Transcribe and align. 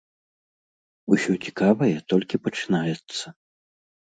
Усё 1.17 1.31
цікавае 1.47 1.91
толькі 2.15 2.43
пачынаецца. 2.45 3.25